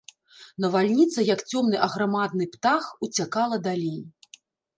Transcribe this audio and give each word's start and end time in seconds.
Навальніца, 0.63 1.25
як 1.31 1.43
цёмны 1.51 1.77
аграмадны 1.89 2.49
птах, 2.55 2.89
уцякала 3.09 3.61
далей. 3.71 4.01